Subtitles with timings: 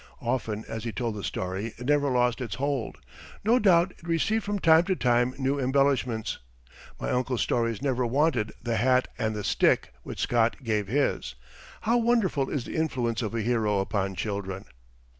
[0.23, 2.97] Often as he told the story it never lost its hold.
[3.43, 6.39] No doubt it received from time to time new embellishments.
[6.99, 11.35] My uncle's stories never wanted "the hat and the stick" which Scott gave his.
[11.81, 14.65] How wonderful is the influence of a hero upon children!